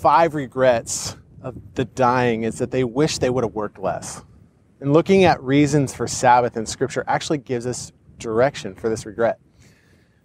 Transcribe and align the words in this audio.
five 0.00 0.34
regrets 0.34 1.16
of 1.42 1.54
the 1.74 1.84
dying 1.84 2.44
is 2.44 2.58
that 2.58 2.70
they 2.70 2.84
wish 2.84 3.18
they 3.18 3.28
would 3.28 3.44
have 3.44 3.54
worked 3.54 3.78
less. 3.78 4.22
And 4.80 4.94
looking 4.94 5.24
at 5.24 5.42
reasons 5.42 5.94
for 5.94 6.06
Sabbath 6.06 6.56
in 6.56 6.64
Scripture 6.64 7.04
actually 7.06 7.38
gives 7.38 7.66
us 7.66 7.92
direction 8.18 8.74
for 8.74 8.88
this 8.88 9.04
regret. 9.04 9.38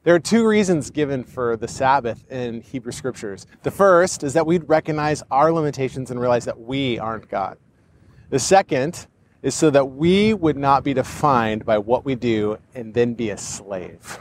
There 0.04 0.16
are 0.16 0.20
two 0.20 0.48
reasons 0.48 0.92
given 0.92 1.24
for 1.24 1.58
the 1.58 1.68
Sabbath 1.68 2.30
in 2.32 2.62
Hebrew 2.62 2.92
Scriptures. 2.92 3.48
The 3.64 3.72
first 3.72 4.24
is 4.24 4.34
that 4.34 4.46
we'd 4.46 4.68
recognize 4.70 5.24
our 5.30 5.52
limitations 5.52 6.10
and 6.10 6.22
realize 6.22 6.46
that 6.46 6.60
we 6.60 6.98
aren't 7.00 7.28
God. 7.28 7.58
The 8.30 8.40
second 8.40 9.08
is 9.42 9.55
so 9.55 9.70
that 9.72 9.86
we 9.86 10.34
would 10.34 10.58
not 10.58 10.84
be 10.84 10.94
defined 10.94 11.66
by 11.66 11.80
what 11.80 12.05
we 12.05 12.16
do 12.16 12.58
and 12.76 12.94
then 12.94 13.14
be 13.14 13.32
a 13.32 13.38
slave. 13.38 14.20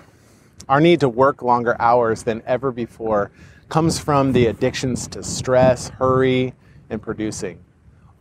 Our 0.69 0.81
need 0.81 1.01
to 1.01 1.09
work 1.09 1.43
longer 1.43 1.77
hours 1.81 2.23
than 2.25 2.43
ever 2.47 2.73
before 2.73 3.31
comes 3.74 3.98
from 3.98 4.33
the 4.33 4.46
addictions 4.46 5.09
to 5.09 5.20
stress, 5.20 5.88
hurry, 5.88 6.55
and 6.91 7.02
producing. 7.02 7.59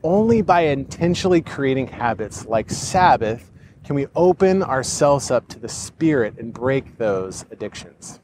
Only 0.02 0.41
by 0.41 0.62
intentionally 0.62 1.43
creating 1.43 1.85
habits 1.85 2.48
like 2.48 2.71
Sabbath 2.71 3.52
can 3.84 3.95
we 3.95 4.07
open 4.16 4.63
ourselves 4.63 5.29
up 5.29 5.48
to 5.49 5.60
the 5.60 5.70
Spirit 5.70 6.40
and 6.40 6.51
break 6.51 6.98
those 6.98 7.45
addictions. 7.51 8.20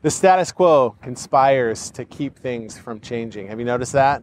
The 0.00 0.10
status 0.10 0.50
quo 0.50 0.96
conspires 1.02 1.90
to 1.90 2.06
keep 2.06 2.38
things 2.38 2.78
from 2.78 3.00
changing. 3.00 3.48
Have 3.48 3.58
you 3.58 3.66
noticed 3.66 3.92
that? 3.92 4.22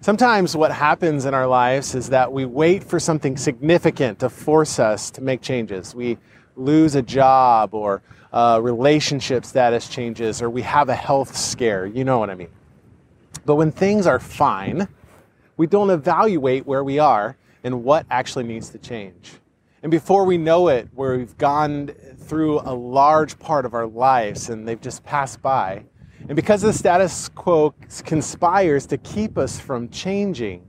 Sometimes 0.00 0.56
what 0.56 0.72
happens 0.72 1.26
in 1.26 1.32
our 1.32 1.46
lives 1.46 1.94
is 1.94 2.08
that 2.08 2.32
we 2.32 2.44
wait 2.44 2.82
for 2.82 2.98
something 2.98 3.36
significant 3.36 4.18
to 4.18 4.28
force 4.28 4.80
us 4.80 5.12
to 5.12 5.20
make 5.20 5.40
changes. 5.40 5.94
We 5.94 6.18
lose 6.56 6.96
a 6.96 7.02
job 7.02 7.72
or 7.72 8.02
a 8.32 8.60
relationship 8.60 9.44
status 9.44 9.88
changes 9.88 10.40
or 10.40 10.48
we 10.48 10.62
have 10.62 10.88
a 10.88 10.94
health 10.94 11.36
scare. 11.36 11.86
You 11.86 12.04
know 12.04 12.18
what 12.18 12.30
I 12.30 12.34
mean. 12.34 12.48
But 13.44 13.56
when 13.56 13.72
things 13.72 14.06
are 14.06 14.18
fine, 14.18 14.88
we 15.56 15.66
don't 15.66 15.90
evaluate 15.90 16.66
where 16.66 16.84
we 16.84 16.98
are 16.98 17.36
and 17.64 17.84
what 17.84 18.06
actually 18.10 18.44
needs 18.44 18.70
to 18.70 18.78
change. 18.78 19.32
And 19.82 19.90
before 19.90 20.24
we 20.24 20.38
know 20.38 20.68
it, 20.68 20.88
where 20.94 21.16
we've 21.16 21.36
gone 21.38 21.88
through 22.18 22.60
a 22.60 22.74
large 22.74 23.38
part 23.38 23.66
of 23.66 23.74
our 23.74 23.86
lives 23.86 24.48
and 24.48 24.66
they've 24.66 24.80
just 24.80 25.02
passed 25.04 25.42
by. 25.42 25.84
And 26.28 26.36
because 26.36 26.62
the 26.62 26.72
status 26.72 27.28
quo 27.30 27.74
conspires 28.04 28.86
to 28.86 28.98
keep 28.98 29.36
us 29.36 29.58
from 29.58 29.88
changing, 29.88 30.64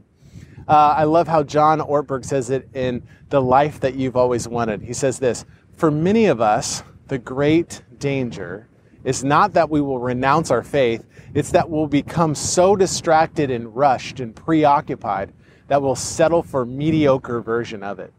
uh, 0.68 0.96
I 0.98 1.04
love 1.04 1.28
how 1.28 1.44
John 1.44 1.80
Ortberg 1.80 2.26
says 2.26 2.50
it 2.50 2.68
in 2.74 3.04
The 3.30 3.42
Life 3.42 3.82
That 3.82 3.96
You've 3.96 4.18
Always 4.18 4.48
Wanted. 4.48 4.82
He 4.82 4.94
says 4.94 5.20
this 5.20 5.46
For 5.76 5.92
many 5.92 6.26
of 6.26 6.42
us, 6.42 6.84
the 7.08 7.18
great 7.18 7.82
danger 7.98 8.68
is 9.04 9.24
not 9.24 9.54
that 9.54 9.70
we 9.70 9.82
will 9.82 10.00
renounce 10.00 10.50
our 10.50 10.64
faith, 10.64 11.06
it's 11.34 11.52
that 11.52 11.70
we'll 11.70 11.88
become 11.88 12.34
so 12.34 12.76
distracted 12.76 13.52
and 13.52 13.76
rushed 13.76 14.20
and 14.20 14.36
preoccupied 14.36 15.34
that 15.68 15.82
we'll 15.82 15.96
settle 15.96 16.44
for 16.44 16.66
mediocre 16.66 17.42
version 17.42 17.84
of 17.84 18.00
it. 18.00 18.14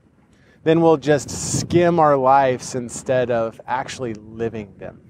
Then 0.63 0.81
we'll 0.81 0.97
just 0.97 1.31
skim 1.31 1.99
our 1.99 2.17
lives 2.17 2.75
instead 2.75 3.31
of 3.31 3.61
actually 3.67 4.15
living 4.15 4.75
them. 4.79 5.01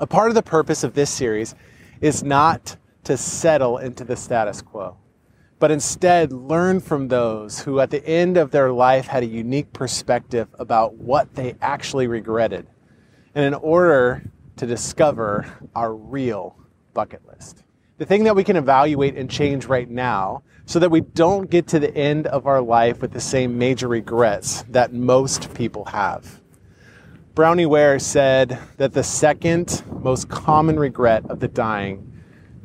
A 0.00 0.06
part 0.06 0.28
of 0.28 0.34
the 0.34 0.42
purpose 0.42 0.82
of 0.84 0.94
this 0.94 1.10
series 1.10 1.54
is 2.00 2.22
not 2.22 2.76
to 3.04 3.16
settle 3.16 3.78
into 3.78 4.04
the 4.04 4.16
status 4.16 4.60
quo, 4.60 4.96
but 5.58 5.70
instead 5.70 6.32
learn 6.32 6.80
from 6.80 7.08
those 7.08 7.60
who 7.60 7.80
at 7.80 7.90
the 7.90 8.06
end 8.06 8.36
of 8.36 8.50
their 8.50 8.72
life 8.72 9.06
had 9.06 9.22
a 9.22 9.26
unique 9.26 9.72
perspective 9.72 10.48
about 10.58 10.94
what 10.94 11.34
they 11.34 11.54
actually 11.62 12.06
regretted. 12.06 12.66
And 13.34 13.44
in 13.44 13.54
order 13.54 14.22
to 14.56 14.66
discover 14.66 15.46
our 15.74 15.94
real 15.94 16.56
bucket 16.94 17.26
list. 17.26 17.62
The 17.98 18.06
thing 18.06 18.24
that 18.24 18.36
we 18.36 18.44
can 18.44 18.56
evaluate 18.56 19.16
and 19.16 19.30
change 19.30 19.66
right 19.66 19.88
now 19.88 20.42
so 20.66 20.78
that 20.78 20.90
we 20.90 21.00
don't 21.00 21.48
get 21.48 21.66
to 21.68 21.78
the 21.78 21.94
end 21.94 22.26
of 22.26 22.46
our 22.46 22.60
life 22.60 23.00
with 23.00 23.12
the 23.12 23.20
same 23.20 23.56
major 23.56 23.88
regrets 23.88 24.64
that 24.70 24.92
most 24.92 25.54
people 25.54 25.84
have. 25.86 26.40
Bronnie 27.34 27.66
Ware 27.66 27.98
said 27.98 28.58
that 28.78 28.94
the 28.94 29.04
second 29.04 29.82
most 30.00 30.28
common 30.28 30.78
regret 30.78 31.24
of 31.30 31.40
the 31.40 31.48
dying 31.48 32.15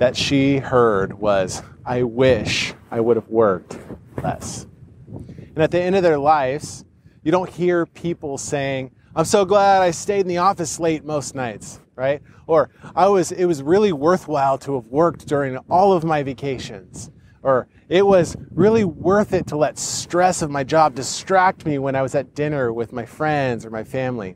that 0.02 0.18
she 0.18 0.58
heard 0.58 1.14
was, 1.14 1.64
I 1.86 2.04
wish 2.04 2.74
I 2.90 3.00
would 3.00 3.18
have 3.18 3.30
worked 3.30 3.78
less. 4.22 4.68
And 5.08 5.60
at 5.60 5.72
the 5.72 5.82
end 5.82 5.96
of 5.96 6.04
their 6.04 6.20
lives, 6.20 6.84
you 7.24 7.32
don't 7.32 7.50
hear 7.50 7.86
people 7.86 8.38
saying, 8.38 8.92
I'm 9.16 9.26
so 9.26 9.46
glad 9.46 9.82
I 9.82 9.92
stayed 9.92 10.22
in 10.22 10.28
the 10.28 10.38
office 10.38 10.80
late 10.80 11.06
most 11.06 11.36
nights 11.36 11.80
right? 12.02 12.22
Or 12.48 12.72
I 12.96 13.08
was 13.10 13.32
it 13.32 13.46
was 13.46 13.62
really 13.62 13.94
worthwhile 13.94 14.58
to 14.60 14.74
have 14.74 14.88
worked 14.88 15.28
during 15.28 15.58
all 15.70 15.94
of 15.94 16.04
my 16.04 16.24
vacations. 16.24 17.12
Or 17.44 17.68
it 17.90 18.06
was 18.06 18.36
really 18.52 18.84
worth 18.84 19.34
it 19.34 19.46
to 19.48 19.58
let 19.58 19.78
stress 19.78 20.42
of 20.42 20.50
my 20.50 20.64
job 20.64 20.96
distract 20.96 21.64
me 21.64 21.78
when 21.78 21.96
I 21.96 22.02
was 22.02 22.16
at 22.16 22.34
dinner 22.34 22.74
with 22.74 22.92
my 22.92 23.06
friends 23.06 23.66
or 23.66 23.70
my 23.70 23.84
family. 23.84 24.36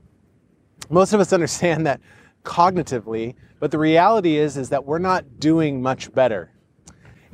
Most 0.92 1.14
of 1.14 1.20
us 1.20 1.34
understand 1.34 1.88
that 1.88 2.02
cognitively, 2.46 3.36
but 3.60 3.72
the 3.72 3.78
reality 3.78 4.38
is 4.38 4.56
is 4.56 4.70
that 4.70 4.86
we're 4.86 5.00
not 5.00 5.40
doing 5.40 5.82
much 5.82 6.14
better. 6.14 6.52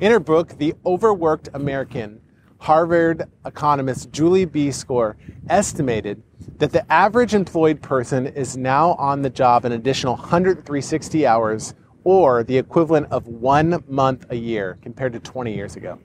In 0.00 0.10
her 0.10 0.18
book, 0.18 0.58
The 0.58 0.74
Overworked 0.84 1.50
American, 1.54 2.20
Harvard 2.58 3.24
economist 3.44 4.10
Julie 4.12 4.44
B. 4.44 4.72
Schor 4.72 5.16
estimated 5.48 6.22
that 6.58 6.72
the 6.72 6.90
average 6.92 7.34
employed 7.34 7.82
person 7.82 8.26
is 8.26 8.56
now 8.56 8.94
on 8.94 9.22
the 9.22 9.30
job 9.30 9.64
an 9.64 9.72
additional 9.72 10.16
10360 10.16 11.26
hours 11.26 11.74
or 12.04 12.42
the 12.42 12.56
equivalent 12.56 13.06
of 13.10 13.26
one 13.26 13.82
month 13.88 14.26
a 14.30 14.36
year 14.36 14.78
compared 14.82 15.12
to 15.12 15.20
20 15.20 15.54
years 15.54 15.76
ago. 15.76 15.98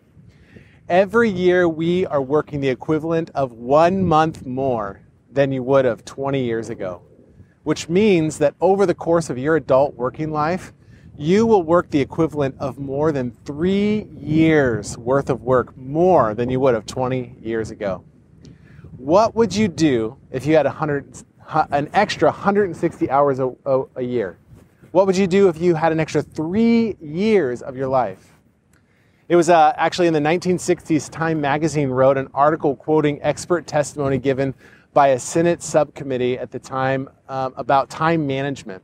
Every 0.90 1.30
year 1.30 1.68
we 1.68 2.06
are 2.06 2.22
working 2.22 2.60
the 2.60 2.70
equivalent 2.70 3.30
of 3.36 3.52
one 3.52 4.04
month 4.04 4.46
more 4.46 5.02
than 5.32 5.52
you 5.52 5.62
would 5.64 5.86
have 5.86 6.06
20 6.06 6.44
years 6.44 6.70
ago, 6.70 7.02
which 7.68 7.90
means 7.90 8.38
that 8.38 8.56
over 8.62 8.86
the 8.86 8.94
course 8.94 9.30
of 9.30 9.38
your 9.38 9.58
adult 9.58 9.94
working 9.96 10.32
life, 10.32 10.72
you 11.18 11.46
will 11.46 11.64
work 11.64 11.90
the 11.90 12.00
equivalent 12.00 12.56
of 12.60 12.80
more 12.80 13.12
than 13.12 13.30
three 13.44 14.08
years 14.18 14.98
worth 14.98 15.30
of 15.30 15.42
work 15.42 15.76
more 15.76 16.34
than 16.34 16.50
you 16.50 16.62
would 16.62 16.74
have 16.74 16.86
20 16.86 17.36
years 17.42 17.70
ago. 17.70 18.06
What 18.96 19.36
would 19.36 19.54
you 19.54 19.68
do 19.68 20.16
if 20.32 20.46
you 20.46 20.56
had 20.56 20.66
100, 20.66 21.24
an 21.72 21.90
extra 21.92 22.30
160 22.30 23.10
hours 23.10 23.40
a, 23.40 23.52
a, 23.66 23.84
a 23.98 24.02
year? 24.02 24.38
What 24.92 25.06
would 25.06 25.18
you 25.18 25.28
do 25.28 25.50
if 25.50 25.60
you 25.60 25.76
had 25.76 25.92
an 25.92 26.00
extra 26.00 26.22
three 26.22 26.96
years 27.02 27.62
of 27.62 27.76
your 27.76 27.90
life? 27.90 28.32
It 29.28 29.36
was 29.36 29.50
uh, 29.50 29.74
actually 29.76 30.08
in 30.08 30.14
the 30.14 30.22
1960s, 30.22 31.10
Time 31.10 31.42
magazine 31.42 31.90
wrote 31.90 32.18
an 32.18 32.30
article 32.34 32.78
quoting 32.78 33.22
expert 33.22 33.68
testimony 33.68 34.20
given 34.20 34.56
by 34.98 35.10
a 35.10 35.20
Senate 35.20 35.62
subcommittee 35.62 36.40
at 36.40 36.50
the 36.50 36.58
time 36.58 37.08
um, 37.30 37.54
about 37.56 37.88
time 37.88 38.26
management. 38.26 38.82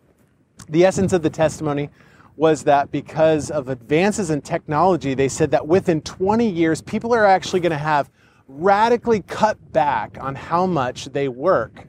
The 0.70 0.86
essence 0.86 1.12
of 1.12 1.24
the 1.24 1.30
testimony 1.32 1.90
was 2.36 2.66
that 2.66 2.92
because 2.92 3.50
of 3.50 3.68
advances 3.68 4.30
in 4.30 4.42
technology, 4.42 5.16
they 5.16 5.28
said 5.28 5.50
that 5.50 5.68
within 5.68 6.02
20 6.02 6.48
years, 6.48 6.84
people 6.84 7.16
are 7.16 7.26
actually 7.26 7.62
going 7.62 7.72
to 7.72 7.80
have 7.80 8.12
radically 8.48 9.24
cut 9.24 9.58
back 9.74 10.16
on 10.22 10.36
how 10.36 10.68
much 10.68 11.06
they 11.06 11.30
work. 11.30 11.88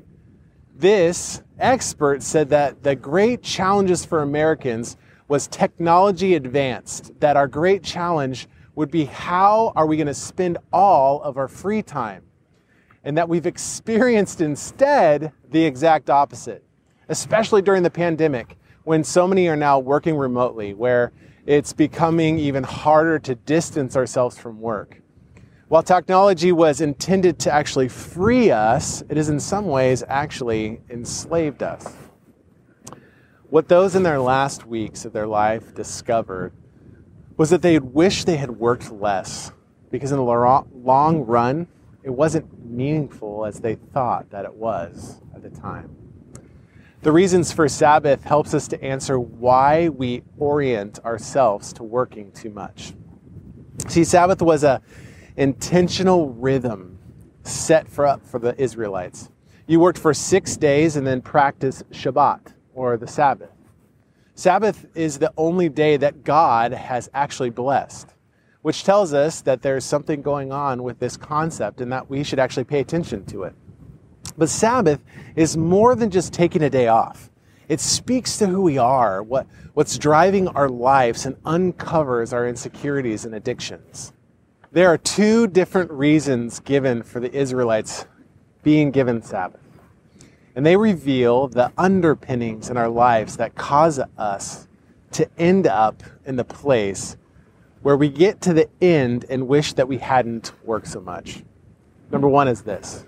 This 0.75 1.43
expert 1.59 2.23
said 2.23 2.49
that 2.49 2.83
the 2.83 2.97
great 2.97 3.43
challenges 3.43 4.07
for 4.07 4.23
Americans 4.23 4.97
was 5.29 5.49
technology 5.49 6.35
advanced, 6.35 7.13
that 7.21 7.37
our 7.37 7.47
great 7.47 7.83
challenge 7.83 8.49
would 8.75 8.91
be 8.91 9.05
how 9.05 9.75
are 9.77 9.85
we 9.85 9.99
going 9.99 10.07
to 10.07 10.15
spend 10.15 10.57
all 10.73 11.21
of 11.21 11.37
our 11.37 11.47
free 11.47 11.83
time? 11.83 12.23
And 13.05 13.17
that 13.19 13.29
we've 13.29 13.47
experienced 13.47 14.41
instead 14.41 15.33
the 15.51 15.65
exact 15.65 16.11
opposite, 16.11 16.65
especially 17.09 17.63
during 17.63 17.83
the 17.83 17.91
pandemic 17.91 18.57
when 18.85 19.05
so 19.05 19.29
many 19.29 19.49
are 19.49 19.57
now 19.57 19.79
working 19.79 20.17
remotely, 20.17 20.75
where 20.75 21.13
it's 21.47 21.73
becoming 21.73 22.39
even 22.39 22.63
harder 22.63 23.19
to 23.19 23.35
distance 23.35 23.97
ourselves 23.97 24.39
from 24.39 24.61
work. 24.61 25.01
While 25.69 25.83
technology 25.83 26.53
was 26.53 26.81
intended 26.81 27.39
to 27.41 27.53
actually 27.53 27.89
free 27.89 28.51
us, 28.51 29.03
it 29.09 29.17
has 29.17 29.29
in 29.29 29.41
some 29.41 29.67
ways 29.67 30.03
actually 30.09 30.81
enslaved 30.91 31.63
us. 31.63 31.87
What 33.49 33.69
those 33.69 33.95
in 33.95 34.03
their 34.03 34.21
last 34.21 34.67
weeks 34.67 35.05
of 35.05 35.13
their 35.13 35.27
life 35.27 35.75
discovered 35.75 36.53
was 37.37 37.51
that 37.51 37.63
they 37.63 37.79
wished 37.79 38.27
they 38.27 38.37
had 38.37 38.51
worked 38.51 38.91
less 38.91 39.53
because 39.91 40.13
in 40.13 40.19
the 40.19 40.25
long 40.25 41.25
run, 41.25 41.67
it 42.03 42.11
wasn't 42.11 42.47
meaningful 42.77 43.45
as 43.45 43.61
they 43.61 43.75
thought 43.75 44.31
that 44.31 44.45
it 44.45 44.55
was 44.55 45.21
at 45.35 45.43
the 45.43 45.51
time. 45.51 45.95
The 47.03 47.13
reasons 47.13 47.53
for 47.53 47.69
Sabbath 47.69 48.25
helps 48.25 48.55
us 48.55 48.67
to 48.69 48.83
answer 48.83 49.21
why 49.21 49.91
we 49.91 50.23
orient 50.39 51.05
ourselves 51.05 51.73
to 51.75 51.83
working 51.83 52.33
too 52.33 52.49
much. 52.49 52.95
See, 53.89 54.05
Sabbath 54.05 54.41
was 54.41 54.65
a 54.65 54.81
intentional 55.37 56.31
rhythm 56.31 56.99
set 57.43 57.89
for 57.89 58.07
up 58.07 58.27
for 58.27 58.39
the 58.39 58.59
Israelites. 58.59 59.29
You 59.67 59.81
worked 59.81 59.99
for 59.99 60.15
six 60.15 60.57
days 60.57 60.97
and 60.97 61.07
then 61.07 61.21
practiced 61.21 61.89
Shabbat 61.91 62.55
or 62.75 62.97
the 62.97 63.07
Sabbath. 63.07 63.51
Sabbath 64.35 64.87
is 64.95 65.19
the 65.19 65.33
only 65.37 65.69
day 65.69 65.97
that 65.99 66.25
God 66.25 66.73
has 66.73 67.11
actually 67.13 67.51
blessed, 67.51 68.14
which 68.65 68.83
tells 68.83 69.13
us 69.13 69.43
that 69.43 69.61
there's 69.61 69.85
something 69.85 70.23
going 70.23 70.51
on 70.51 70.83
with 70.83 70.99
this 70.99 71.19
concept 71.19 71.83
and 71.83 71.93
that 71.93 72.09
we 72.09 72.25
should 72.25 72.39
actually 72.39 72.65
pay 72.65 72.81
attention 72.81 73.23
to 73.27 73.43
it. 73.43 73.55
But 74.39 74.49
Sabbath 74.49 75.05
is 75.37 75.55
more 75.55 75.95
than 75.95 76.09
just 76.09 76.33
taking 76.33 76.63
a 76.63 76.71
day 76.71 76.89
off. 76.89 77.29
It 77.69 77.79
speaks 77.79 78.39
to 78.39 78.47
who 78.47 78.63
we 78.63 78.79
are, 78.79 79.23
what, 79.23 79.47
what's 79.75 79.99
driving 79.99 80.49
our 80.49 80.71
lives, 80.71 81.27
and 81.27 81.37
uncovers 81.45 82.33
our 82.33 82.49
insecurities 82.49 83.27
and 83.27 83.35
addictions. 83.35 84.15
There 84.73 84.89
are 84.89 84.97
two 84.97 85.47
different 85.47 85.91
reasons 85.91 86.61
given 86.61 87.03
for 87.03 87.21
the 87.21 87.31
Israelites 87.35 88.07
being 88.63 88.91
given 88.91 89.21
Sabbath. 89.21 89.61
And 90.57 90.65
they 90.65 90.79
reveal 90.79 91.49
the 91.49 91.71
underpinnings 91.77 92.71
in 92.71 92.79
our 92.79 92.89
lives 92.89 93.37
that 93.37 93.57
cause 93.57 94.01
us 94.17 94.69
to 95.13 95.29
end 95.37 95.67
up 95.67 96.03
in 96.25 96.37
the 96.37 96.45
place 96.45 97.19
where 97.85 97.99
we 97.99 98.09
get 98.09 98.41
to 98.41 98.55
the 98.55 98.67
end 98.81 99.27
and 99.29 99.47
wish 99.47 99.75
that 99.75 99.87
we 99.87 99.99
hadn't 99.99 100.53
worked 100.65 100.87
so 100.87 101.01
much. 101.01 101.45
Number 102.11 102.27
one 102.27 102.49
is 102.49 102.63
this 102.63 103.05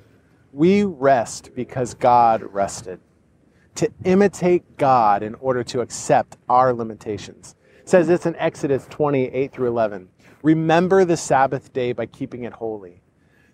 we 0.53 0.85
rest 0.85 1.51
because 1.55 1.95
God 1.95 2.43
rested 2.43 3.01
to 3.77 3.91
imitate 4.05 4.77
God 4.77 5.23
in 5.23 5.35
order 5.37 5.65
to 5.65 5.81
accept 5.81 6.37
our 6.51 6.75
limitations. 6.75 7.57
It 7.81 7.89
says 7.89 8.07
this 8.07 8.27
in 8.27 8.37
Exodus 8.37 8.87
28 8.91 9.51
through 9.51 9.69
11. 9.69 10.09
Remember 10.43 11.07
the 11.07 11.17
Sabbath 11.17 11.73
day 11.73 11.93
by 11.93 12.05
keeping 12.05 12.45
it 12.45 12.53
holy. 12.53 13.01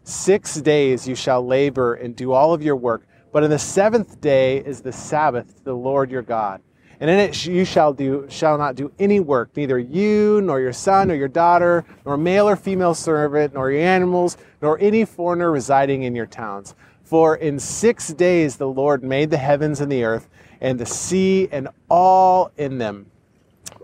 Six 0.03 0.61
days 0.61 1.07
you 1.07 1.15
shall 1.15 1.47
labor 1.47 1.95
and 1.95 2.17
do 2.17 2.33
all 2.33 2.53
of 2.53 2.65
your 2.65 2.77
work, 2.77 3.07
but 3.33 3.45
in 3.45 3.51
the 3.51 3.61
seventh 3.61 4.21
day 4.21 4.59
is 4.59 4.81
the 4.81 4.93
Sabbath 4.93 5.57
to 5.59 5.65
the 5.65 5.77
Lord 5.77 6.11
your 6.11 6.23
God. 6.23 6.61
And 7.03 7.11
in 7.11 7.19
it 7.19 7.47
you 7.47 7.65
shall 7.65 7.93
do 7.93 8.27
shall 8.29 8.57
not 8.57 8.77
do 8.77 8.93
any 8.97 9.19
work, 9.19 9.57
neither 9.57 9.77
you 9.77 10.41
nor 10.41 10.61
your 10.61 10.73
son 10.73 11.11
or 11.11 11.17
your 11.17 11.27
daughter, 11.27 11.85
nor 12.07 12.17
male 12.17 12.49
or 12.49 12.55
female 12.55 12.95
servant, 12.95 13.55
nor 13.55 13.73
your 13.73 13.81
animals, 13.81 14.37
nor 14.61 14.79
any 14.79 15.05
foreigner 15.05 15.51
residing 15.51 16.05
in 16.05 16.15
your 16.15 16.27
towns. 16.27 16.77
For 17.03 17.35
in 17.35 17.59
six 17.59 18.13
days 18.13 18.57
the 18.57 18.69
Lord 18.69 19.03
made 19.03 19.31
the 19.31 19.37
heavens 19.37 19.81
and 19.81 19.91
the 19.91 20.05
earth, 20.05 20.29
and 20.61 20.79
the 20.79 20.87
sea 20.87 21.49
and 21.51 21.71
all 21.91 22.53
in 22.57 22.79
them. 22.79 23.11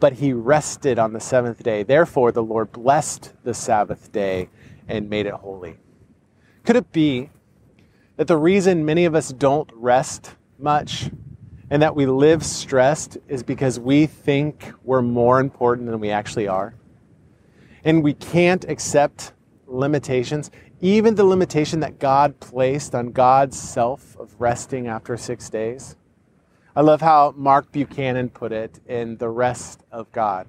But 0.00 0.12
he 0.12 0.32
rested 0.32 1.00
on 1.00 1.12
the 1.12 1.18
seventh 1.18 1.60
day. 1.64 1.82
Therefore, 1.82 2.30
the 2.30 2.44
Lord 2.44 2.70
blessed 2.70 3.32
the 3.42 3.52
Sabbath 3.52 4.12
day 4.12 4.48
and 4.86 5.10
made 5.10 5.26
it 5.26 5.34
holy. 5.34 5.76
Could 6.64 6.76
it 6.76 6.92
be 6.92 7.30
that 8.16 8.28
the 8.28 8.36
reason 8.36 8.84
many 8.84 9.06
of 9.06 9.16
us 9.16 9.32
don't 9.32 9.68
rest 9.74 10.36
much 10.56 11.10
and 11.70 11.82
that 11.82 11.94
we 11.94 12.06
live 12.06 12.44
stressed 12.44 13.18
is 13.28 13.42
because 13.42 13.78
we 13.78 14.06
think 14.06 14.72
we're 14.84 15.02
more 15.02 15.40
important 15.40 15.88
than 15.88 16.00
we 16.00 16.10
actually 16.10 16.48
are? 16.48 16.74
And 17.84 18.02
we 18.02 18.14
can't 18.14 18.64
accept 18.64 19.32
limitations 19.66 20.50
even 20.80 21.14
the 21.16 21.24
limitation 21.24 21.80
that 21.80 21.98
God 21.98 22.38
placed 22.38 22.94
on 22.94 23.10
God's 23.10 23.58
self 23.58 24.16
of 24.18 24.40
resting 24.40 24.86
after 24.86 25.16
six 25.16 25.50
days. 25.50 25.96
I 26.76 26.82
love 26.82 27.00
how 27.00 27.34
Mark 27.36 27.72
Buchanan 27.72 28.28
put 28.30 28.52
it 28.52 28.78
in 28.86 29.16
The 29.16 29.28
Rest 29.28 29.82
of 29.90 30.10
God. 30.12 30.46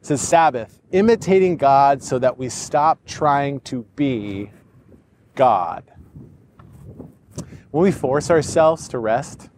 It 0.00 0.06
says, 0.06 0.22
Sabbath, 0.22 0.80
imitating 0.92 1.56
God 1.58 2.02
so 2.02 2.18
that 2.18 2.38
we 2.38 2.48
stop 2.48 3.04
trying 3.04 3.60
to 3.60 3.82
be 3.96 4.50
God. 5.34 5.84
When 7.70 7.82
we 7.82 7.92
force 7.92 8.30
ourselves 8.30 8.88
to 8.88 8.98
rest, 8.98 9.50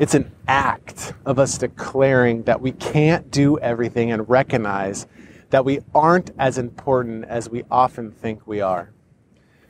it's 0.00 0.14
an 0.14 0.32
act 0.48 1.12
of 1.26 1.38
us 1.38 1.58
declaring 1.58 2.42
that 2.44 2.58
we 2.58 2.72
can't 2.72 3.30
do 3.30 3.58
everything 3.58 4.12
and 4.12 4.26
recognize 4.30 5.06
that 5.50 5.62
we 5.62 5.80
aren't 5.94 6.30
as 6.38 6.56
important 6.56 7.26
as 7.26 7.50
we 7.50 7.64
often 7.70 8.10
think 8.10 8.46
we 8.46 8.62
are. 8.62 8.90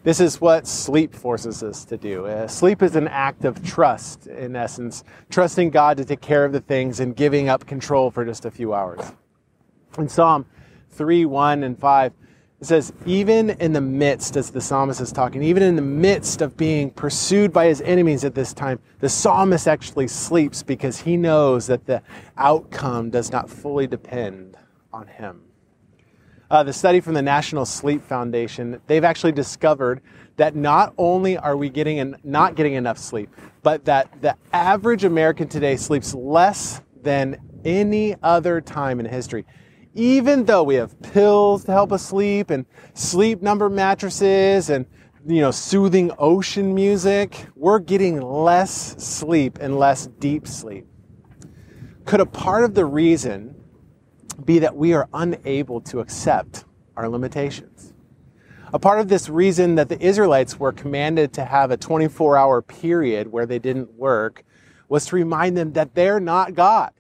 This 0.05 0.21
is 0.21 0.41
what 0.41 0.69
sleep 0.69 1.17
forces 1.17 1.65
us 1.65 1.85
to 1.87 1.97
do. 1.97 2.27
Uh, 2.27 2.47
sleep 2.47 2.81
is 2.81 2.95
an 2.95 3.09
act 3.09 3.45
of 3.45 3.61
trust, 3.65 4.29
in 4.29 4.55
essence, 4.55 5.03
trusting 5.31 5.71
God 5.71 5.97
to 5.97 6.05
take 6.05 6.21
care 6.21 6.45
of 6.45 6.53
the 6.53 6.61
things 6.61 7.01
and 7.01 7.17
giving 7.17 7.49
up 7.49 7.67
control 7.67 8.09
for 8.09 8.25
just 8.25 8.45
a 8.45 8.53
few 8.53 8.73
hours. 8.73 9.01
In 9.99 10.09
Psalm 10.09 10.47
3 10.91 11.25
1 11.25 11.65
and 11.65 11.77
5, 11.77 12.13
it 12.61 12.67
says, 12.67 12.93
even 13.07 13.51
in 13.51 13.73
the 13.73 13.81
midst, 13.81 14.37
as 14.37 14.51
the 14.51 14.61
psalmist 14.61 15.01
is 15.01 15.13
talking, 15.13 15.43
even 15.43 15.63
in 15.63 15.77
the 15.77 15.83
midst 15.83 16.43
of 16.43 16.59
being 16.59 16.91
pursued 16.91 17.55
by 17.55 17.67
his 17.67 17.81
enemies 17.81 18.23
at 18.23 18.35
this 18.35 18.53
time, 18.53 18.79
the 18.99 19.09
psalmist 19.09 19.67
actually 19.67 20.07
sleeps 20.09 20.63
because 20.63 21.01
he 21.01 21.17
knows 21.17 21.67
that 21.69 21.87
the 21.87 22.03
outcome 22.37 23.09
does 23.09 23.33
not 23.33 23.49
fully 23.49 23.87
depend 23.87 24.59
on 24.93 25.07
him. 25.07 25.41
Uh, 26.51 26.63
the 26.63 26.73
study 26.73 27.01
from 27.01 27.15
the 27.15 27.23
National 27.23 27.65
Sleep 27.65 28.05
Foundation, 28.05 28.79
they've 28.89 29.05
actually 29.05 29.33
discovered 29.33 30.03
that 30.37 30.55
not 30.55 30.93
only 30.99 31.39
are 31.39 31.57
we 31.57 31.71
getting 31.71 31.97
in, 31.97 32.15
not 32.25 32.57
getting 32.57 32.75
enough 32.75 32.99
sleep, 32.99 33.31
but 33.63 33.87
that 33.87 34.21
the 34.21 34.37
average 34.53 35.05
American 35.05 35.49
today 35.49 35.77
sleeps 35.77 36.15
less 36.15 36.83
than 37.03 37.39
any 37.65 38.17
other 38.23 38.61
time 38.61 39.01
in 39.01 39.07
history. 39.07 39.47
Even 39.95 40.45
though 40.45 40.63
we 40.63 40.77
have 40.77 41.01
pills 41.03 41.65
to 41.65 41.73
help 41.73 41.93
us 41.93 42.05
sleep 42.05 42.51
and 42.51 42.65
sleep 42.95 43.43
number 43.43 43.69
mattresses 43.69 44.71
and 44.71 44.87
you 45.27 45.41
know 45.41 45.51
soothing 45.51 46.13
ocean 46.19 46.75
music, 46.75 47.47
we're 47.57 47.81
getting 47.81 48.21
less 48.21 48.97
sleep 49.03 49.59
and 49.61 49.79
less 49.79 50.07
deep 50.19 50.47
sleep. 50.47 50.87
Could 52.05 52.21
a 52.21 52.27
part 52.27 52.65
of 52.65 52.75
the 52.75 52.85
reason 52.85 53.55
be 54.45 54.61
that 54.61 54.77
we 54.77 54.95
are 54.95 55.09
unable 55.13 55.81
to 55.83 56.01
accept 56.01 56.65
our 56.97 57.09
limitations. 57.09 57.93
A 58.73 58.79
part 58.79 59.01
of 59.01 59.09
this 59.09 59.29
reason 59.29 59.75
that 59.75 59.89
the 59.89 60.01
Israelites 60.01 60.59
were 60.59 60.73
commanded 60.73 61.33
to 61.35 61.45
have 61.45 61.73
a 61.73 61.77
24 61.77 62.37
hour 62.37 62.63
period 62.63 63.31
where 63.33 63.47
they 63.47 63.59
didn't 63.59 63.93
work 63.95 64.45
was 64.89 65.07
to 65.07 65.17
remind 65.17 65.57
them 65.57 65.73
that 65.73 65.95
they're 65.95 66.21
not 66.21 66.55
God, 66.55 66.93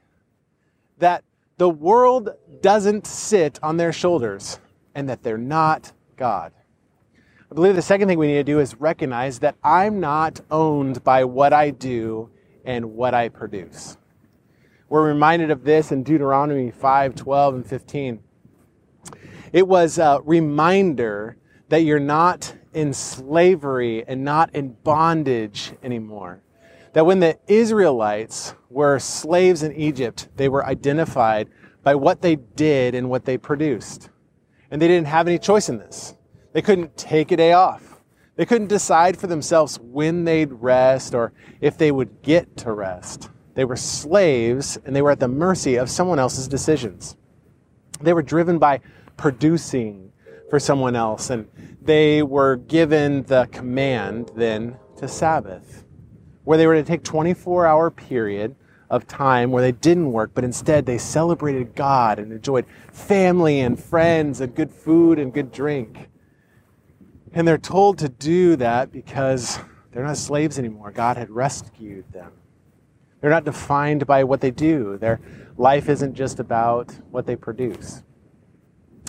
that 0.98 1.24
the 1.60 1.68
world 1.68 2.30
doesn't 2.62 3.06
sit 3.06 3.58
on 3.62 3.76
their 3.76 3.92
shoulders, 3.92 4.58
and 4.94 5.10
that 5.10 5.22
they're 5.22 5.36
not 5.36 5.92
God. 6.16 6.54
I 7.50 7.54
believe 7.54 7.76
the 7.76 7.82
second 7.82 8.08
thing 8.08 8.18
we 8.18 8.28
need 8.28 8.36
to 8.36 8.44
do 8.44 8.60
is 8.60 8.80
recognize 8.80 9.40
that 9.40 9.56
I'm 9.62 10.00
not 10.00 10.40
owned 10.50 11.04
by 11.04 11.24
what 11.24 11.52
I 11.52 11.68
do 11.68 12.30
and 12.64 12.94
what 12.94 13.12
I 13.12 13.28
produce. 13.28 13.98
We're 14.88 15.06
reminded 15.06 15.50
of 15.50 15.62
this 15.62 15.92
in 15.92 16.02
Deuteronomy 16.02 16.70
5 16.70 17.14
12 17.14 17.54
and 17.56 17.66
15. 17.66 18.20
It 19.52 19.68
was 19.68 19.98
a 19.98 20.22
reminder 20.24 21.36
that 21.68 21.82
you're 21.82 22.00
not 22.00 22.54
in 22.72 22.94
slavery 22.94 24.02
and 24.08 24.24
not 24.24 24.54
in 24.54 24.78
bondage 24.82 25.74
anymore. 25.82 26.40
That 26.92 27.06
when 27.06 27.20
the 27.20 27.38
Israelites 27.46 28.54
were 28.68 28.98
slaves 28.98 29.62
in 29.62 29.72
Egypt, 29.74 30.28
they 30.36 30.48
were 30.48 30.66
identified 30.66 31.48
by 31.82 31.94
what 31.94 32.22
they 32.22 32.36
did 32.36 32.94
and 32.94 33.08
what 33.08 33.24
they 33.24 33.38
produced. 33.38 34.10
And 34.70 34.80
they 34.80 34.88
didn't 34.88 35.06
have 35.06 35.26
any 35.26 35.38
choice 35.38 35.68
in 35.68 35.78
this. 35.78 36.14
They 36.52 36.62
couldn't 36.62 36.96
take 36.96 37.32
a 37.32 37.36
day 37.36 37.52
off. 37.52 38.00
They 38.36 38.46
couldn't 38.46 38.68
decide 38.68 39.16
for 39.16 39.26
themselves 39.26 39.78
when 39.80 40.24
they'd 40.24 40.52
rest 40.52 41.14
or 41.14 41.32
if 41.60 41.76
they 41.76 41.92
would 41.92 42.22
get 42.22 42.56
to 42.58 42.72
rest. 42.72 43.30
They 43.54 43.64
were 43.64 43.76
slaves 43.76 44.78
and 44.84 44.94
they 44.94 45.02
were 45.02 45.10
at 45.10 45.20
the 45.20 45.28
mercy 45.28 45.76
of 45.76 45.90
someone 45.90 46.18
else's 46.18 46.48
decisions. 46.48 47.16
They 48.00 48.12
were 48.12 48.22
driven 48.22 48.58
by 48.58 48.80
producing 49.16 50.12
for 50.48 50.58
someone 50.58 50.96
else, 50.96 51.30
and 51.30 51.46
they 51.80 52.22
were 52.22 52.56
given 52.56 53.22
the 53.24 53.48
command 53.52 54.32
then 54.34 54.76
to 54.96 55.06
Sabbath, 55.06 55.84
where 56.44 56.58
they 56.58 56.66
were 56.66 56.74
to 56.74 56.82
take 56.82 57.02
24 57.02 57.66
hour 57.66 57.90
period 57.90 58.56
of 58.88 59.06
time 59.06 59.52
where 59.52 59.62
they 59.62 59.72
didn't 59.72 60.10
work, 60.10 60.32
but 60.34 60.44
instead 60.44 60.84
they 60.84 60.98
celebrated 60.98 61.74
God 61.74 62.18
and 62.18 62.32
enjoyed 62.32 62.66
family 62.92 63.60
and 63.60 63.78
friends 63.78 64.40
and 64.40 64.54
good 64.54 64.70
food 64.70 65.18
and 65.18 65.32
good 65.32 65.52
drink. 65.52 66.08
And 67.32 67.46
they're 67.46 67.58
told 67.58 67.98
to 67.98 68.08
do 68.08 68.56
that 68.56 68.90
because 68.90 69.60
they're 69.92 70.04
not 70.04 70.16
slaves 70.16 70.58
anymore. 70.58 70.90
God 70.90 71.16
had 71.16 71.30
rescued 71.30 72.12
them. 72.12 72.32
They're 73.20 73.30
not 73.30 73.44
defined 73.44 74.06
by 74.06 74.24
what 74.24 74.40
they 74.40 74.50
do. 74.50 74.98
Their 74.98 75.20
life 75.56 75.88
isn't 75.88 76.14
just 76.14 76.40
about 76.40 76.92
what 77.10 77.26
they 77.26 77.36
produce. 77.36 78.02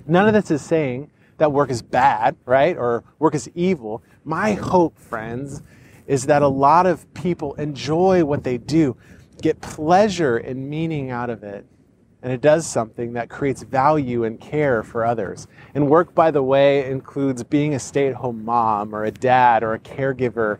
None 0.05 0.27
of 0.27 0.33
this 0.33 0.51
is 0.51 0.61
saying 0.61 1.09
that 1.37 1.51
work 1.51 1.71
is 1.71 1.81
bad, 1.81 2.35
right? 2.45 2.77
Or 2.77 3.03
work 3.17 3.33
is 3.33 3.49
evil. 3.55 4.03
My 4.23 4.53
hope, 4.53 4.99
friends, 4.99 5.63
is 6.07 6.25
that 6.27 6.41
a 6.41 6.47
lot 6.47 6.85
of 6.85 7.11
people 7.13 7.53
enjoy 7.55 8.23
what 8.23 8.43
they 8.43 8.57
do, 8.57 8.95
get 9.41 9.61
pleasure 9.61 10.37
and 10.37 10.69
meaning 10.69 11.09
out 11.09 11.29
of 11.29 11.43
it, 11.43 11.65
and 12.21 12.31
it 12.31 12.41
does 12.41 12.67
something 12.67 13.13
that 13.13 13.29
creates 13.29 13.63
value 13.63 14.23
and 14.23 14.39
care 14.39 14.83
for 14.83 15.05
others. 15.05 15.47
And 15.73 15.89
work, 15.89 16.13
by 16.13 16.31
the 16.31 16.43
way, 16.43 16.89
includes 16.89 17.43
being 17.43 17.73
a 17.73 17.79
stay 17.79 18.07
at 18.07 18.15
home 18.15 18.45
mom 18.45 18.93
or 18.93 19.05
a 19.05 19.11
dad 19.11 19.63
or 19.63 19.73
a 19.73 19.79
caregiver 19.79 20.59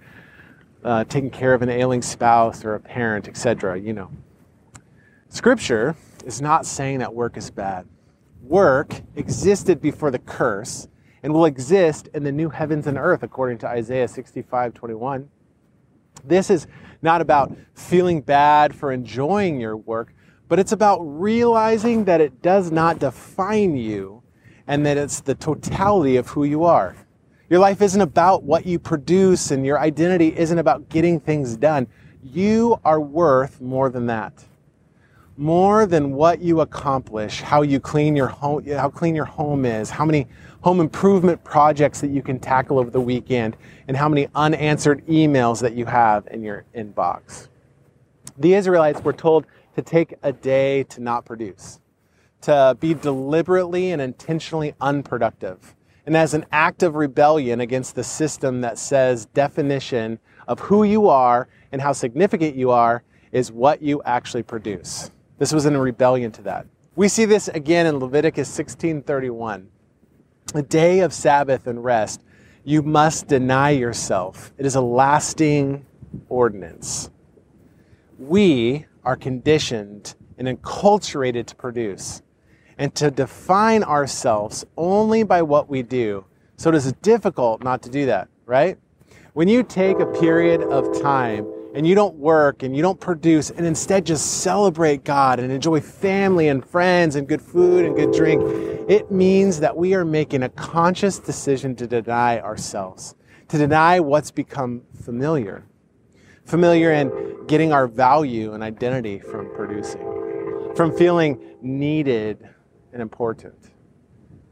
uh, 0.83 1.03
taking 1.03 1.29
care 1.29 1.53
of 1.53 1.61
an 1.61 1.69
ailing 1.69 2.01
spouse 2.01 2.65
or 2.65 2.73
a 2.73 2.79
parent, 2.79 3.27
etc. 3.27 3.79
You 3.79 3.93
know. 3.93 4.11
Scripture 5.29 5.95
is 6.25 6.41
not 6.41 6.65
saying 6.65 6.99
that 6.99 7.13
work 7.13 7.37
is 7.37 7.51
bad. 7.51 7.87
Work 8.41 9.01
existed 9.15 9.79
before 9.79 10.11
the 10.11 10.19
curse 10.19 10.87
and 11.23 11.33
will 11.33 11.45
exist 11.45 12.09
in 12.13 12.23
the 12.23 12.31
new 12.31 12.49
heavens 12.49 12.87
and 12.87 12.97
earth, 12.97 13.23
according 13.23 13.57
to 13.59 13.67
Isaiah 13.67 14.07
65 14.07 14.73
21. 14.73 15.29
This 16.23 16.49
is 16.49 16.67
not 17.01 17.21
about 17.21 17.55
feeling 17.73 18.21
bad 18.21 18.75
for 18.75 18.91
enjoying 18.91 19.59
your 19.59 19.77
work, 19.77 20.13
but 20.47 20.59
it's 20.59 20.71
about 20.71 20.99
realizing 20.99 22.05
that 22.05 22.21
it 22.21 22.41
does 22.41 22.71
not 22.71 22.99
define 22.99 23.75
you 23.75 24.21
and 24.67 24.85
that 24.85 24.97
it's 24.97 25.21
the 25.21 25.35
totality 25.35 26.17
of 26.17 26.27
who 26.29 26.43
you 26.43 26.63
are. 26.63 26.95
Your 27.49 27.59
life 27.59 27.81
isn't 27.81 28.01
about 28.01 28.43
what 28.43 28.65
you 28.65 28.79
produce 28.79 29.51
and 29.51 29.65
your 29.65 29.79
identity 29.79 30.33
isn't 30.37 30.57
about 30.57 30.89
getting 30.89 31.19
things 31.19 31.57
done. 31.57 31.87
You 32.23 32.79
are 32.85 33.01
worth 33.01 33.59
more 33.59 33.89
than 33.89 34.05
that. 34.07 34.45
More 35.37 35.85
than 35.85 36.11
what 36.11 36.41
you 36.41 36.61
accomplish, 36.61 37.41
how 37.41 37.61
you 37.61 37.79
clean 37.79 38.15
your 38.15 38.27
home, 38.27 38.65
how 38.65 38.89
clean 38.89 39.15
your 39.15 39.25
home 39.25 39.65
is, 39.65 39.89
how 39.89 40.05
many 40.05 40.27
home 40.61 40.79
improvement 40.79 41.43
projects 41.43 42.01
that 42.01 42.09
you 42.09 42.21
can 42.21 42.39
tackle 42.39 42.77
over 42.77 42.91
the 42.91 43.01
weekend, 43.01 43.57
and 43.87 43.97
how 43.97 44.07
many 44.07 44.27
unanswered 44.35 45.05
emails 45.07 45.59
that 45.61 45.73
you 45.73 45.85
have 45.85 46.27
in 46.27 46.43
your 46.43 46.65
inbox. 46.75 47.47
The 48.37 48.53
Israelites 48.53 49.01
were 49.03 49.13
told 49.13 49.45
to 49.75 49.81
take 49.81 50.15
a 50.21 50.31
day 50.31 50.83
to 50.83 51.01
not 51.01 51.25
produce, 51.25 51.79
to 52.41 52.77
be 52.79 52.93
deliberately 52.93 53.91
and 53.91 54.01
intentionally 54.01 54.75
unproductive 54.81 55.75
and 56.05 56.17
as 56.17 56.33
an 56.33 56.45
act 56.51 56.83
of 56.83 56.95
rebellion 56.95 57.61
against 57.61 57.95
the 57.95 58.03
system 58.03 58.61
that 58.61 58.77
says 58.77 59.27
definition 59.27 60.19
of 60.47 60.59
who 60.59 60.83
you 60.83 61.07
are 61.07 61.47
and 61.71 61.81
how 61.81 61.93
significant 61.93 62.55
you 62.55 62.71
are 62.71 63.03
is 63.31 63.51
what 63.51 63.81
you 63.81 64.01
actually 64.03 64.43
produce. 64.43 65.11
This 65.41 65.51
was 65.51 65.65
in 65.65 65.73
a 65.73 65.81
rebellion 65.81 66.31
to 66.33 66.43
that. 66.43 66.67
We 66.95 67.07
see 67.07 67.25
this 67.25 67.47
again 67.47 67.87
in 67.87 67.97
Leviticus 67.97 68.47
16:31. 68.47 69.69
A 70.53 70.61
day 70.61 70.99
of 70.99 71.15
Sabbath 71.15 71.65
and 71.65 71.83
rest, 71.83 72.21
you 72.63 72.83
must 72.83 73.27
deny 73.27 73.71
yourself. 73.71 74.53
It 74.59 74.67
is 74.67 74.75
a 74.75 74.81
lasting 74.81 75.83
ordinance. 76.29 77.09
We 78.19 78.85
are 79.03 79.15
conditioned 79.15 80.13
and 80.37 80.47
enculturated 80.47 81.47
to 81.47 81.55
produce 81.55 82.21
and 82.77 82.93
to 82.93 83.09
define 83.09 83.81
ourselves 83.81 84.63
only 84.77 85.23
by 85.23 85.41
what 85.41 85.67
we 85.67 85.81
do. 85.81 86.23
So 86.55 86.69
it 86.69 86.75
is 86.75 86.93
difficult 87.01 87.63
not 87.63 87.81
to 87.81 87.89
do 87.89 88.05
that, 88.05 88.27
right? 88.45 88.77
When 89.33 89.47
you 89.47 89.63
take 89.63 89.99
a 89.99 90.05
period 90.05 90.61
of 90.61 91.01
time 91.01 91.47
and 91.73 91.87
you 91.87 91.95
don't 91.95 92.15
work 92.15 92.63
and 92.63 92.75
you 92.75 92.81
don't 92.81 92.99
produce 92.99 93.49
and 93.49 93.65
instead 93.65 94.05
just 94.05 94.41
celebrate 94.41 95.03
God 95.03 95.39
and 95.39 95.51
enjoy 95.51 95.79
family 95.79 96.49
and 96.49 96.65
friends 96.65 97.15
and 97.15 97.27
good 97.27 97.41
food 97.41 97.85
and 97.85 97.95
good 97.95 98.11
drink, 98.11 98.41
it 98.89 99.11
means 99.11 99.59
that 99.59 99.75
we 99.75 99.93
are 99.93 100.03
making 100.03 100.43
a 100.43 100.49
conscious 100.49 101.19
decision 101.19 101.75
to 101.77 101.87
deny 101.87 102.39
ourselves, 102.39 103.15
to 103.47 103.57
deny 103.57 103.99
what's 103.99 104.31
become 104.31 104.81
familiar. 105.03 105.65
Familiar 106.45 106.91
in 106.91 107.45
getting 107.47 107.71
our 107.71 107.87
value 107.87 108.53
and 108.53 108.63
identity 108.63 109.19
from 109.19 109.49
producing, 109.53 110.73
from 110.75 110.95
feeling 110.97 111.39
needed 111.61 112.49
and 112.91 113.01
important 113.01 113.55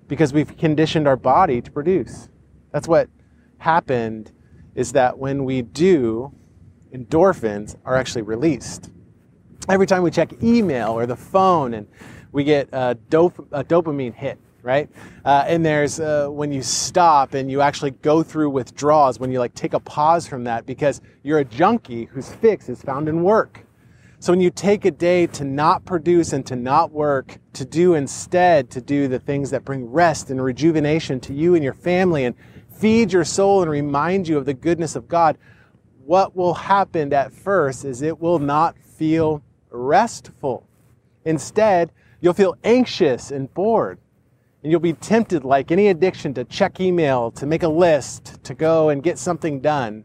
because 0.07 0.33
we've 0.33 0.57
conditioned 0.57 1.07
our 1.07 1.15
body 1.15 1.61
to 1.61 1.71
produce. 1.71 2.29
That's 2.71 2.87
what 2.87 3.09
happened 3.57 4.31
is 4.75 4.93
that 4.93 5.17
when 5.17 5.45
we 5.45 5.61
do, 5.61 6.33
endorphins 6.93 7.75
are 7.85 7.95
actually 7.95 8.23
released. 8.23 8.91
Every 9.67 9.85
time 9.85 10.03
we 10.03 10.11
check 10.11 10.41
email 10.43 10.91
or 10.91 11.05
the 11.05 11.15
phone 11.15 11.73
and 11.73 11.87
we 12.31 12.43
get 12.43 12.69
a, 12.71 12.95
dop- 13.09 13.47
a 13.51 13.63
dopamine 13.63 14.13
hit, 14.13 14.39
right? 14.63 14.89
Uh, 15.25 15.45
and 15.47 15.65
there's 15.65 15.99
uh, 15.99 16.27
when 16.27 16.51
you 16.51 16.61
stop 16.61 17.33
and 17.33 17.49
you 17.51 17.61
actually 17.61 17.91
go 17.91 18.23
through 18.23 18.49
withdrawals, 18.49 19.19
when 19.19 19.31
you 19.31 19.39
like 19.39 19.53
take 19.53 19.73
a 19.73 19.79
pause 19.79 20.27
from 20.27 20.43
that 20.45 20.65
because 20.65 21.01
you're 21.23 21.39
a 21.39 21.45
junkie 21.45 22.05
whose 22.05 22.29
fix 22.29 22.69
is 22.69 22.81
found 22.81 23.07
in 23.07 23.23
work. 23.23 23.65
So 24.21 24.33
when 24.33 24.41
you 24.41 24.49
take 24.49 24.83
a 24.83 24.91
day 24.91 25.27
to 25.27 25.45
not 25.45 25.85
produce 25.85 26.33
and 26.33 26.45
to 26.47 26.55
not 26.55 26.91
work, 26.91 27.37
to 27.53 27.63
do 27.63 27.93
instead, 27.93 28.69
to 28.71 28.81
do 28.81 29.07
the 29.07 29.19
things 29.19 29.49
that 29.51 29.63
bring 29.63 29.89
rest 29.89 30.29
and 30.29 30.43
rejuvenation 30.43 31.21
to 31.21 31.33
you 31.33 31.55
and 31.55 31.63
your 31.63 31.73
family 31.73 32.25
and 32.25 32.35
feed 32.69 33.13
your 33.13 33.23
soul 33.23 33.61
and 33.61 33.71
remind 33.71 34.27
you 34.27 34.37
of 34.37 34.45
the 34.45 34.53
goodness 34.53 34.97
of 34.97 35.07
God, 35.07 35.37
what 36.09 36.35
will 36.35 36.55
happen 36.55 37.13
at 37.13 37.31
first 37.31 37.85
is 37.85 38.01
it 38.01 38.19
will 38.19 38.39
not 38.39 38.75
feel 38.79 39.43
restful. 39.69 40.67
Instead, 41.23 41.91
you'll 42.19 42.33
feel 42.33 42.57
anxious 42.63 43.29
and 43.29 43.53
bored. 43.53 43.99
And 44.63 44.71
you'll 44.71 44.79
be 44.79 44.93
tempted, 44.93 45.43
like 45.43 45.71
any 45.71 45.89
addiction, 45.89 46.33
to 46.33 46.45
check 46.45 46.79
email, 46.79 47.29
to 47.33 47.45
make 47.45 47.61
a 47.61 47.67
list, 47.67 48.43
to 48.45 48.55
go 48.55 48.89
and 48.89 49.03
get 49.03 49.19
something 49.19 49.59
done. 49.59 50.03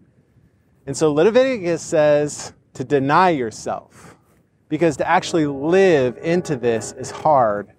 And 0.86 0.94
so 0.94 1.10
Leviticus 1.10 1.80
says, 1.80 2.52
to 2.74 2.84
deny 2.84 3.30
yourself. 3.30 4.14
Because 4.68 4.98
to 4.98 5.08
actually 5.08 5.46
live 5.46 6.18
into 6.18 6.56
this 6.56 6.92
is 6.98 7.10
hard 7.10 7.72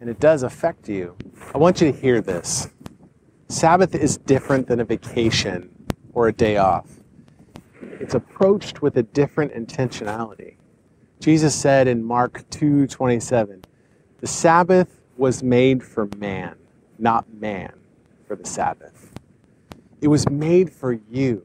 and 0.00 0.10
it 0.10 0.18
does 0.18 0.42
affect 0.42 0.88
you. 0.88 1.16
I 1.54 1.58
want 1.58 1.80
you 1.80 1.92
to 1.92 1.96
hear 1.96 2.20
this. 2.20 2.70
Sabbath 3.46 3.94
is 3.94 4.18
different 4.18 4.66
than 4.66 4.80
a 4.80 4.84
vacation 4.84 5.70
or 6.12 6.26
a 6.26 6.32
day 6.32 6.56
off. 6.56 6.97
It's 7.80 8.14
approached 8.14 8.82
with 8.82 8.96
a 8.96 9.02
different 9.02 9.52
intentionality. 9.52 10.54
Jesus 11.20 11.54
said 11.54 11.88
in 11.88 12.04
Mark 12.04 12.44
2:27, 12.50 13.64
"The 14.20 14.26
Sabbath 14.26 15.00
was 15.16 15.42
made 15.42 15.82
for 15.82 16.08
man, 16.16 16.54
not 16.98 17.26
man 17.32 17.72
for 18.26 18.36
the 18.36 18.46
Sabbath." 18.46 19.12
It 20.00 20.08
was 20.08 20.28
made 20.28 20.70
for 20.70 20.92
you. 20.92 21.44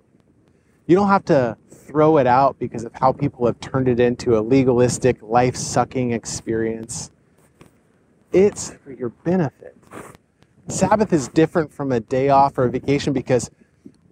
You 0.85 0.95
don't 0.95 1.07
have 1.07 1.25
to 1.25 1.57
throw 1.69 2.17
it 2.17 2.27
out 2.27 2.59
because 2.59 2.83
of 2.83 2.93
how 2.93 3.11
people 3.11 3.45
have 3.45 3.59
turned 3.59 3.87
it 3.87 3.99
into 3.99 4.37
a 4.37 4.41
legalistic, 4.41 5.21
life 5.21 5.55
sucking 5.55 6.11
experience. 6.11 7.11
It's 8.31 8.71
for 8.71 8.91
your 8.91 9.09
benefit. 9.09 9.75
Sabbath 10.67 11.13
is 11.13 11.27
different 11.27 11.71
from 11.71 11.91
a 11.91 11.99
day 11.99 12.29
off 12.29 12.57
or 12.57 12.63
a 12.63 12.69
vacation 12.69 13.13
because 13.13 13.49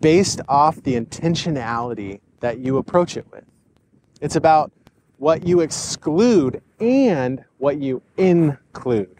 based 0.02 0.42
off 0.50 0.82
the 0.84 1.00
intentionality 1.00 2.20
that 2.40 2.60
you 2.60 2.78
approach 2.78 3.16
it 3.16 3.26
with. 3.32 3.46
It's 4.20 4.36
about 4.36 4.72
what 5.18 5.48
you 5.48 5.62
exclude 5.62 6.62
and 6.80 7.44
what 7.60 7.78
you 7.78 8.02
include. 8.18 9.16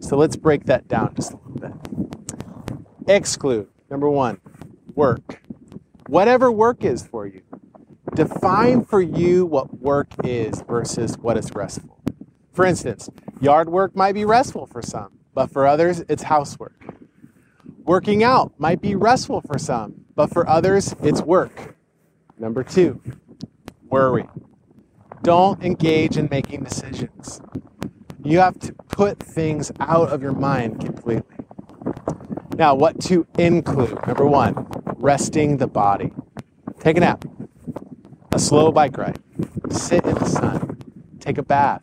So 0.00 0.16
let's 0.16 0.36
break 0.36 0.64
that 0.66 0.86
down 0.88 1.14
just 1.14 1.32
a 1.32 1.36
little 1.36 1.58
bit. 1.58 3.08
Exclude, 3.08 3.68
number 3.90 4.10
one, 4.10 4.38
work. 4.94 5.40
Whatever 6.08 6.52
work 6.52 6.84
is 6.84 7.06
for 7.06 7.26
you. 7.26 7.42
Define 8.14 8.84
for 8.84 9.00
you 9.00 9.46
what 9.46 9.80
work 9.80 10.08
is 10.24 10.62
versus 10.62 11.16
what 11.18 11.36
is 11.36 11.54
restful. 11.54 11.98
For 12.52 12.64
instance, 12.64 13.08
yard 13.40 13.68
work 13.68 13.96
might 13.96 14.12
be 14.12 14.24
restful 14.24 14.66
for 14.66 14.82
some, 14.82 15.18
but 15.34 15.50
for 15.50 15.66
others, 15.66 16.02
it's 16.08 16.22
housework. 16.22 16.74
Working 17.84 18.24
out 18.24 18.52
might 18.58 18.80
be 18.80 18.94
restful 18.94 19.40
for 19.40 19.58
some, 19.58 19.95
but 20.16 20.32
for 20.32 20.48
others, 20.48 20.94
it's 21.02 21.22
work. 21.22 21.76
Number 22.38 22.64
two, 22.64 23.00
worry. 23.84 24.26
Don't 25.22 25.62
engage 25.62 26.16
in 26.16 26.28
making 26.30 26.64
decisions. 26.64 27.40
You 28.24 28.40
have 28.40 28.58
to 28.60 28.72
put 28.88 29.22
things 29.22 29.70
out 29.78 30.08
of 30.08 30.22
your 30.22 30.32
mind 30.32 30.80
completely. 30.80 31.36
Now, 32.56 32.74
what 32.74 33.00
to 33.02 33.26
include? 33.38 34.04
Number 34.06 34.26
one, 34.26 34.66
resting 34.96 35.58
the 35.58 35.68
body. 35.68 36.10
Take 36.80 36.96
a 36.96 37.00
nap 37.00 37.24
a 38.36 38.38
slow 38.38 38.70
bike 38.70 38.98
ride, 38.98 39.18
sit 39.70 40.04
in 40.04 40.14
the 40.14 40.26
sun, 40.26 40.76
take 41.20 41.38
a 41.38 41.42
bath, 41.42 41.82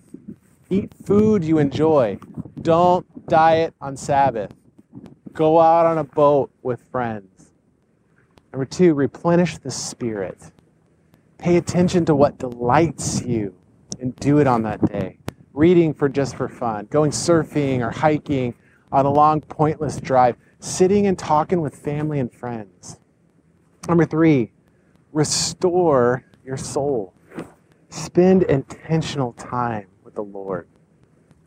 eat 0.70 0.94
food 1.04 1.44
you 1.44 1.58
enjoy. 1.58 2.16
Don't 2.62 3.28
diet 3.28 3.74
on 3.82 3.98
Sabbath. 3.98 4.52
Go 5.32 5.60
out 5.60 5.88
on 5.88 5.98
a 5.98 6.04
boat 6.04 6.52
with 6.62 6.80
friends. 6.92 7.33
Number 8.54 8.66
two, 8.66 8.94
replenish 8.94 9.58
the 9.58 9.72
spirit. 9.72 10.52
Pay 11.40 11.58
attention 11.58 12.06
to 12.06 12.14
what 12.14 12.38
delights 12.38 13.24
you 13.24 13.56
and 14.00 14.16
do 14.18 14.38
it 14.38 14.46
on 14.46 14.62
that 14.62 14.86
day. 14.86 15.18
Reading 15.54 15.92
for 15.92 16.08
just 16.08 16.36
for 16.36 16.48
fun, 16.48 16.88
going 16.92 17.10
surfing 17.10 17.80
or 17.80 17.90
hiking 17.90 18.54
on 18.92 19.08
a 19.08 19.12
long, 19.12 19.42
pointless 19.42 20.00
drive, 20.00 20.36
sitting 20.60 21.08
and 21.08 21.18
talking 21.18 21.62
with 21.62 21.76
family 21.76 22.20
and 22.20 22.32
friends. 22.32 23.00
Number 23.88 24.06
three, 24.06 24.52
restore 25.14 26.24
your 26.46 26.58
soul. 26.58 27.16
Spend 27.90 28.44
intentional 28.44 29.34
time 29.34 29.88
with 30.04 30.14
the 30.14 30.24
Lord. 30.24 30.68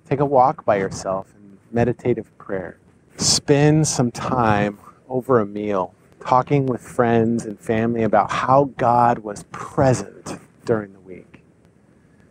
Take 0.09 0.19
a 0.19 0.27
walk 0.27 0.65
by 0.65 0.79
yourself 0.79 1.33
in 1.37 1.57
meditative 1.71 2.37
prayer. 2.37 2.81
Spend 3.17 3.87
some 3.87 4.11
time 4.11 4.81
over 5.09 5.39
a 5.39 5.47
meal 5.47 5.95
talking 6.27 6.67
with 6.67 6.81
friends 6.81 7.47
and 7.47 7.59
family 7.61 8.03
about 8.03 8.31
how 8.33 8.65
God 8.77 9.21
was 9.21 9.45
present 9.53 10.41
during 10.65 10.93
the 10.93 10.99
week. 11.01 11.43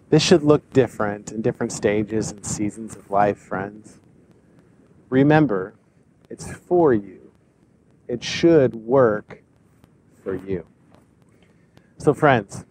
This 0.10 0.22
should 0.22 0.44
look 0.44 0.70
different 0.74 1.32
in 1.32 1.42
different 1.42 1.72
stages 1.72 2.32
and 2.32 2.46
seasons 2.46 2.98
of 2.98 3.10
life, 3.10 3.38
friends. 3.38 4.02
Remember, 5.10 5.76
it's 6.30 6.52
for 6.52 6.94
you. 6.94 7.32
It 8.10 8.22
should 8.22 8.76
work 8.76 9.42
for 10.24 10.36
you. 10.36 10.66
So, 11.98 12.14
friends, 12.14 12.66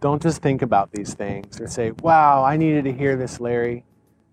don't 0.00 0.20
just 0.20 0.42
think 0.42 0.62
about 0.62 0.90
these 0.90 1.14
things 1.14 1.60
or 1.60 1.68
say, 1.68 1.92
wow, 2.02 2.42
I 2.42 2.56
needed 2.56 2.84
to 2.84 2.92
hear 2.92 3.14
this, 3.14 3.38
Larry. 3.38 3.84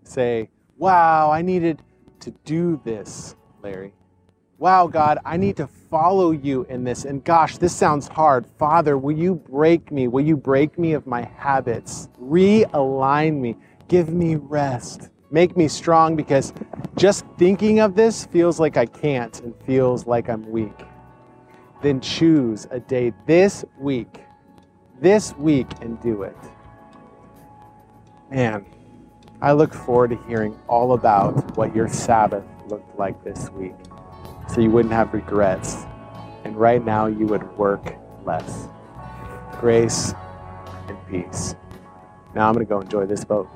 Say, 0.04 0.50
wow, 0.78 1.30
I 1.30 1.44
needed 1.44 1.84
to 2.22 2.32
do 2.44 2.82
this, 2.84 3.36
Larry. 3.62 3.94
Wow, 4.60 4.88
God, 4.88 5.20
I 5.24 5.38
need 5.38 5.56
to 5.56 5.68
follow 5.68 6.32
you 6.32 6.66
in 6.68 6.84
this. 6.84 7.06
And 7.06 7.24
gosh, 7.24 7.58
this 7.58 7.74
sounds 7.74 8.10
hard. 8.10 8.46
Father, 8.46 8.98
will 8.98 9.18
you 9.18 9.36
break 9.36 9.90
me? 9.90 10.10
Will 10.10 10.26
you 10.26 10.36
break 10.36 10.78
me 10.78 10.92
of 10.92 11.08
my 11.08 11.22
habits? 11.38 12.10
Realign 12.22 13.40
me. 13.40 13.56
Give 13.88 14.10
me 14.10 14.36
rest. 14.36 15.12
Make 15.32 15.56
me 15.56 15.70
strong 15.70 16.18
because 16.18 16.52
just 16.98 17.26
thinking 17.38 17.80
of 17.80 17.96
this 17.96 18.26
feels 18.26 18.60
like 18.60 18.76
I 18.76 18.86
can't 18.86 19.40
and 19.40 19.56
feels 19.66 20.06
like 20.06 20.30
I'm 20.30 20.46
weak. 20.52 20.78
Then 21.82 22.02
choose 22.02 22.68
a 22.70 22.82
day 22.82 23.14
this 23.28 23.64
week, 23.80 24.26
this 25.00 25.34
week, 25.38 25.68
and 25.80 26.02
do 26.02 26.24
it. 26.24 26.36
Man, 28.30 28.66
I 29.42 29.54
look 29.54 29.74
forward 29.74 30.10
to 30.10 30.18
hearing 30.28 30.60
all 30.68 30.92
about 30.92 31.56
what 31.56 31.74
your 31.74 31.88
Sabbath 31.88 32.44
looked 32.68 33.00
like 33.00 33.24
this 33.24 33.50
week 33.52 33.76
so 34.54 34.62
you 34.62 34.72
wouldn't 34.72 34.94
have 34.94 35.14
regrets. 35.14 35.86
And 36.44 36.56
right 36.56 36.84
now, 36.84 37.08
you 37.08 37.26
would 37.28 37.58
work 37.58 37.96
less. 38.26 38.68
Grace 39.60 40.14
and 40.88 40.98
peace. 41.08 41.56
Now 42.34 42.48
I'm 42.48 42.54
going 42.54 42.66
to 42.66 42.70
go 42.70 42.80
enjoy 42.80 43.06
this 43.06 43.24
boat. 43.24 43.50